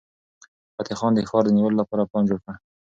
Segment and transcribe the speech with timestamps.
[0.79, 2.53] فتح خان د ښار د نیولو لپاره پلان جوړ کړ.